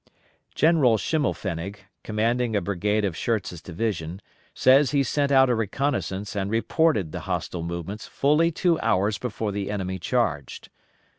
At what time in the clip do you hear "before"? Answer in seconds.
9.19-9.51